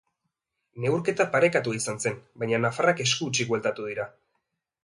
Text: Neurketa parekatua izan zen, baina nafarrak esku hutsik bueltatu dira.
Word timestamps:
Neurketa 0.85 1.27
parekatua 1.35 1.77
izan 1.81 2.01
zen, 2.07 2.17
baina 2.45 2.63
nafarrak 2.65 3.07
esku 3.07 3.29
hutsik 3.29 3.53
bueltatu 3.53 3.91
dira. 3.93 4.09